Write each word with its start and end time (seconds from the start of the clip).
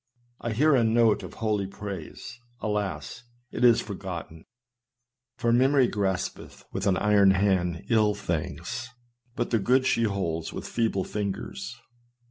I 0.39 0.53
hear 0.53 0.73
a 0.73 0.83
note 0.83 1.21
of 1.21 1.35
holy 1.35 1.67
praise: 1.67 2.39
alas! 2.59 3.21
it 3.51 3.63
is 3.63 3.81
forgotten! 3.81 4.45
For 5.37 5.53
memory 5.53 5.87
graspeth 5.87 6.63
with 6.71 6.87
an 6.87 6.97
iron 6.97 7.29
hand 7.29 7.83
ill 7.87 8.15
things, 8.15 8.89
but 9.35 9.51
the 9.51 9.59
good 9.59 9.85
she 9.85 10.05
holdeth 10.05 10.53
with 10.53 10.67
feeble 10.67 11.03
fingers. 11.03 11.79